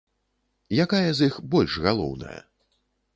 [0.85, 2.39] Якая з іх больш галоўная?